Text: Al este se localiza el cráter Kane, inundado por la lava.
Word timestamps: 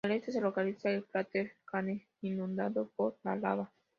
Al 0.03 0.13
este 0.13 0.31
se 0.31 0.41
localiza 0.41 0.89
el 0.89 1.05
cráter 1.05 1.53
Kane, 1.65 2.07
inundado 2.21 2.89
por 2.97 3.17
la 3.21 3.35
lava. 3.35 3.71